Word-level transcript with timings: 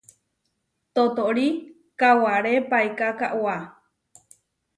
Totóri 0.95 1.45
kaʼwaré 1.99 2.53
paiká 2.69 3.07
kaʼwá. 3.19 3.55